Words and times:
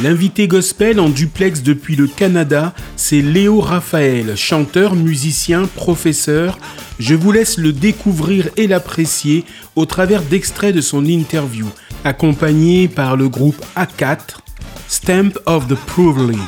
L'invité 0.00 0.46
gospel 0.46 1.00
en 1.00 1.08
duplex 1.08 1.62
depuis 1.64 1.96
le 1.96 2.06
Canada, 2.06 2.72
c'est 2.94 3.20
Léo 3.20 3.60
Raphaël, 3.60 4.36
chanteur, 4.36 4.94
musicien, 4.94 5.66
professeur. 5.66 6.60
Je 7.00 7.16
vous 7.16 7.32
laisse 7.32 7.58
le 7.58 7.72
découvrir 7.72 8.48
et 8.56 8.68
l'apprécier 8.68 9.44
au 9.74 9.86
travers 9.86 10.22
d'extraits 10.22 10.72
de 10.72 10.80
son 10.80 11.04
interview, 11.04 11.66
accompagné 12.04 12.86
par 12.86 13.16
le 13.16 13.28
groupe 13.28 13.60
A4, 13.76 14.38
Stamp 14.86 15.32
of 15.46 15.66
the 15.66 15.74
Provely. 15.74 16.38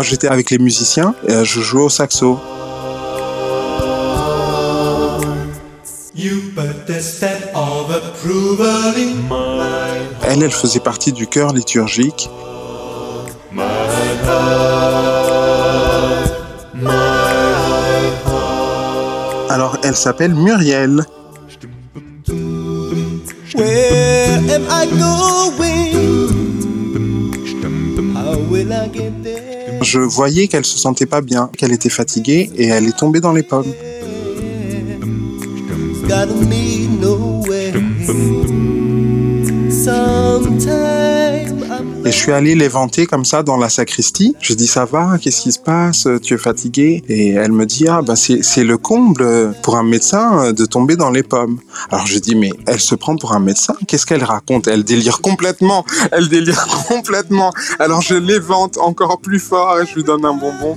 Moi 0.00 0.08
j'étais 0.08 0.28
avec 0.28 0.50
les 0.50 0.56
musiciens 0.56 1.14
et 1.28 1.44
je 1.44 1.60
jouais 1.60 1.82
au 1.82 1.90
saxo. 1.90 2.40
Elle, 10.26 10.42
elle 10.42 10.50
faisait 10.50 10.80
partie 10.80 11.12
du 11.12 11.26
chœur 11.26 11.52
liturgique. 11.52 12.30
Alors, 19.50 19.76
elle 19.84 19.96
s'appelle 19.96 20.32
Muriel. 20.32 21.04
Je 29.82 29.98
voyais 29.98 30.48
qu'elle 30.48 30.64
se 30.64 30.78
sentait 30.78 31.06
pas 31.06 31.20
bien, 31.20 31.50
qu'elle 31.56 31.72
était 31.72 31.88
fatiguée 31.88 32.50
et 32.56 32.66
elle 32.66 32.86
est 32.86 32.96
tombée 32.96 33.20
dans 33.20 33.32
les 33.32 33.42
pommes. 33.42 33.72
Et 42.02 42.10
je 42.12 42.16
suis 42.16 42.32
allé 42.32 42.54
l'éventer 42.54 43.06
comme 43.06 43.24
ça 43.26 43.42
dans 43.42 43.58
la 43.58 43.68
sacristie. 43.68 44.34
Je 44.40 44.54
dis 44.54 44.66
ça 44.66 44.86
va, 44.86 45.18
qu'est-ce 45.20 45.42
qui 45.42 45.52
se 45.52 45.58
passe? 45.58 46.08
Tu 46.22 46.34
es 46.34 46.38
fatigué? 46.38 47.02
Et 47.08 47.32
elle 47.32 47.52
me 47.52 47.66
dit 47.66 47.86
ah 47.88 48.00
bah 48.00 48.16
c'est 48.16 48.64
le 48.64 48.78
comble 48.78 49.54
pour 49.62 49.76
un 49.76 49.82
médecin 49.82 50.52
de 50.52 50.64
tomber 50.64 50.96
dans 50.96 51.10
les 51.10 51.22
pommes. 51.22 51.58
Alors 51.90 52.06
je 52.06 52.18
dis 52.18 52.34
mais 52.34 52.50
elle 52.66 52.80
se 52.80 52.94
prend 52.94 53.16
pour 53.16 53.34
un 53.34 53.40
médecin? 53.40 53.74
Qu'est-ce 53.86 54.06
qu'elle 54.06 54.24
raconte? 54.24 54.66
Elle 54.66 54.82
délire 54.82 55.20
complètement. 55.20 55.84
Elle 56.10 56.28
délire 56.28 56.66
complètement. 56.88 57.52
Alors 57.78 58.00
je 58.00 58.14
l'évente 58.14 58.78
encore 58.78 59.20
plus 59.20 59.40
fort 59.40 59.78
et 59.80 59.86
je 59.86 59.94
lui 59.94 60.04
donne 60.04 60.24
un 60.24 60.34
bonbon. 60.34 60.76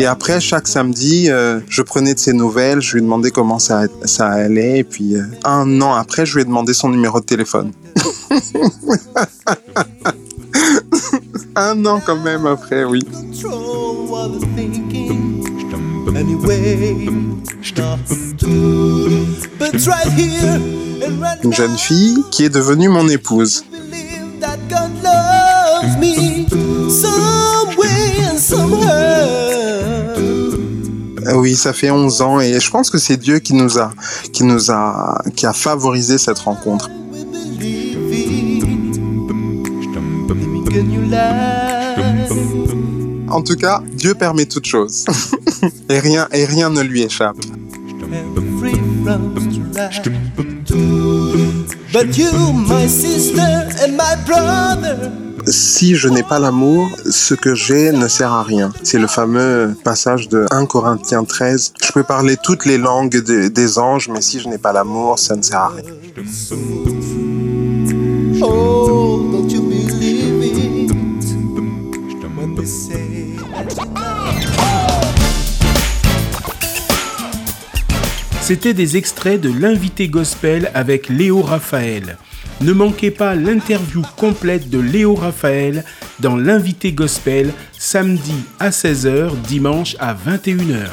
Et 0.00 0.06
après, 0.06 0.40
chaque 0.40 0.68
samedi, 0.68 1.28
euh, 1.28 1.58
je 1.68 1.82
prenais 1.82 2.14
de 2.14 2.20
ses 2.20 2.32
nouvelles, 2.32 2.80
je 2.80 2.94
lui 2.94 3.02
demandais 3.02 3.32
comment 3.32 3.58
ça, 3.58 3.86
allait, 4.20 4.78
et 4.78 4.84
puis 4.84 5.16
euh, 5.16 5.24
un 5.44 5.80
an 5.80 5.94
après, 5.94 6.24
je 6.24 6.34
lui 6.34 6.42
ai 6.42 6.44
demandé 6.44 6.72
son 6.72 6.88
numéro 6.88 7.18
de 7.18 7.24
téléphone. 7.24 7.72
un 11.56 11.84
an 11.84 12.00
quand 12.04 12.20
même 12.20 12.46
après, 12.46 12.84
oui. 12.84 13.00
Une 21.42 21.52
jeune 21.52 21.76
fille 21.76 22.22
qui 22.30 22.44
est 22.44 22.50
devenue 22.50 22.88
mon 22.88 23.08
épouse. 23.08 23.64
Euh, 31.28 31.34
oui, 31.34 31.56
ça 31.56 31.72
fait 31.72 31.90
11 31.90 32.22
ans 32.22 32.40
et 32.40 32.58
je 32.58 32.70
pense 32.70 32.90
que 32.90 32.96
c'est 32.98 33.18
Dieu 33.18 33.38
qui 33.38 33.52
nous 33.52 33.78
a, 33.78 33.92
qui 34.32 34.44
nous 34.44 34.70
a, 34.70 35.22
qui 35.36 35.44
a 35.44 35.52
favorisé 35.52 36.16
cette 36.16 36.38
rencontre. 36.38 36.88
En 43.28 43.42
tout 43.42 43.56
cas, 43.56 43.82
Dieu 43.92 44.14
permet 44.14 44.46
toutes 44.46 44.66
choses 44.66 45.04
et 45.90 45.98
rien 45.98 46.28
et 46.32 46.46
rien 46.46 46.70
ne 46.70 46.80
lui 46.80 47.02
échappe. 47.02 47.36
But 51.90 52.16
you, 52.16 52.52
my 52.52 52.86
sister 52.86 53.68
and 53.82 53.96
my 53.96 54.14
brother 54.26 55.27
si 55.50 55.94
je 55.94 56.08
n'ai 56.08 56.22
pas 56.22 56.38
l'amour, 56.38 56.88
ce 57.10 57.34
que 57.34 57.54
j'ai 57.54 57.92
ne 57.92 58.08
sert 58.08 58.32
à 58.32 58.42
rien. 58.42 58.70
C'est 58.82 58.98
le 58.98 59.06
fameux 59.06 59.74
passage 59.84 60.28
de 60.28 60.46
1 60.50 60.66
Corinthiens 60.66 61.24
13. 61.24 61.72
Je 61.82 61.92
peux 61.92 62.02
parler 62.02 62.36
toutes 62.42 62.66
les 62.66 62.78
langues 62.78 63.16
des 63.18 63.78
anges, 63.78 64.08
mais 64.08 64.20
si 64.20 64.40
je 64.40 64.48
n'ai 64.48 64.58
pas 64.58 64.72
l'amour, 64.72 65.18
ça 65.18 65.36
ne 65.36 65.42
sert 65.42 65.60
à 65.60 65.68
rien. 65.68 65.84
C'était 78.48 78.72
des 78.72 78.96
extraits 78.96 79.42
de 79.42 79.52
l'invité 79.52 80.08
gospel 80.08 80.70
avec 80.72 81.10
Léo 81.10 81.42
Raphaël. 81.42 82.16
Ne 82.62 82.72
manquez 82.72 83.10
pas 83.10 83.34
l'interview 83.34 84.00
complète 84.16 84.70
de 84.70 84.78
Léo 84.78 85.14
Raphaël 85.14 85.84
dans 86.20 86.34
l'invité 86.34 86.92
gospel 86.92 87.52
samedi 87.78 88.32
à 88.58 88.70
16h, 88.70 89.38
dimanche 89.42 89.96
à 90.00 90.14
21h. 90.14 90.88